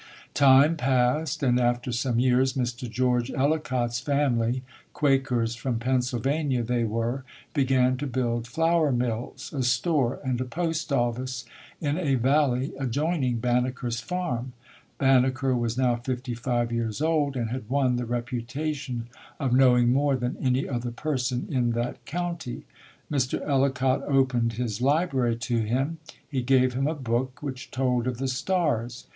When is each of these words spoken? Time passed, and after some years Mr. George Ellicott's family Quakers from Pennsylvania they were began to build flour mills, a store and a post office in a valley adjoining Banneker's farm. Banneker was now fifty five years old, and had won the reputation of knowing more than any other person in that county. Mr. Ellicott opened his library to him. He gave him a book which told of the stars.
Time 0.33 0.77
passed, 0.77 1.43
and 1.43 1.59
after 1.59 1.91
some 1.91 2.17
years 2.17 2.53
Mr. 2.53 2.89
George 2.89 3.29
Ellicott's 3.29 3.99
family 3.99 4.63
Quakers 4.93 5.53
from 5.53 5.77
Pennsylvania 5.77 6.63
they 6.63 6.83
were 6.83 7.23
began 7.53 7.97
to 7.97 8.07
build 8.07 8.47
flour 8.47 8.91
mills, 8.91 9.53
a 9.53 9.61
store 9.61 10.19
and 10.25 10.41
a 10.41 10.45
post 10.45 10.91
office 10.91 11.45
in 11.79 11.99
a 11.99 12.15
valley 12.15 12.73
adjoining 12.79 13.37
Banneker's 13.37 13.99
farm. 13.99 14.53
Banneker 14.97 15.55
was 15.55 15.77
now 15.77 15.97
fifty 15.97 16.33
five 16.33 16.71
years 16.71 16.99
old, 16.99 17.37
and 17.37 17.51
had 17.51 17.69
won 17.69 17.97
the 17.97 18.05
reputation 18.05 19.05
of 19.39 19.53
knowing 19.53 19.91
more 19.93 20.15
than 20.15 20.35
any 20.41 20.67
other 20.67 20.89
person 20.89 21.45
in 21.47 21.73
that 21.73 22.03
county. 22.05 22.63
Mr. 23.11 23.39
Ellicott 23.47 24.01
opened 24.07 24.53
his 24.53 24.81
library 24.81 25.35
to 25.35 25.59
him. 25.59 25.99
He 26.27 26.41
gave 26.41 26.73
him 26.73 26.87
a 26.87 26.95
book 26.95 27.43
which 27.43 27.69
told 27.69 28.07
of 28.07 28.17
the 28.17 28.27
stars. 28.27 29.05